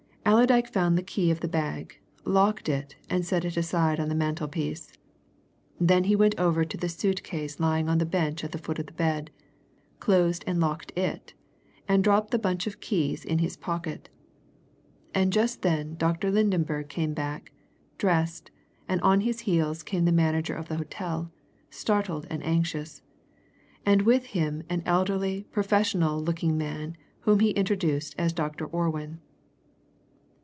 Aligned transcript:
Allerdyke 0.23 0.67
found 0.69 0.97
the 0.97 1.03
key 1.03 1.29
of 1.31 1.39
the 1.41 1.47
bag, 1.47 1.97
locked 2.23 2.69
it, 2.69 2.95
and 3.09 3.25
set 3.25 3.43
it 3.43 3.57
aside 3.57 3.99
on 3.99 4.07
the 4.07 4.15
mantelpiece. 4.15 4.93
Then 5.79 6.03
he 6.05 6.15
went 6.15 6.39
over 6.39 6.63
to 6.63 6.77
the 6.77 6.87
suit 6.87 7.23
case 7.23 7.59
lying 7.59 7.89
on 7.89 7.97
the 7.97 8.05
bench 8.05 8.43
at 8.43 8.51
the 8.51 8.57
foot 8.59 8.77
of 8.79 8.85
the 8.85 8.93
bed, 8.93 9.29
closed 9.99 10.43
and 10.47 10.59
locked 10.59 10.95
it, 10.97 11.33
and 11.87 12.03
dropped 12.03 12.29
the 12.31 12.39
bunch 12.39 12.65
of 12.67 12.79
keys 12.79 13.25
in 13.25 13.39
his 13.39 13.57
pocket. 13.57 14.09
And 15.13 15.33
just 15.33 15.63
then 15.63 15.95
Dr. 15.95 16.29
Lydenberg 16.31 16.87
came 16.87 17.13
back, 17.13 17.51
dressed, 17.97 18.51
and 18.87 19.01
on 19.01 19.21
his 19.21 19.41
heels 19.41 19.81
came 19.83 20.05
the 20.05 20.11
manager 20.13 20.53
of 20.53 20.67
the 20.69 20.77
hotel, 20.77 21.31
startled 21.71 22.25
and 22.29 22.45
anxious, 22.45 23.01
and 23.87 24.03
with 24.03 24.27
him 24.27 24.61
an 24.69 24.83
elderly 24.85 25.43
professional 25.51 26.21
looking 26.21 26.57
man 26.59 26.95
whom 27.21 27.39
he 27.41 27.51
introduced 27.51 28.13
as 28.19 28.31
Dr. 28.31 28.65
Orwin. 28.67 29.19